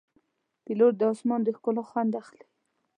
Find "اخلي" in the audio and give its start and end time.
2.21-2.43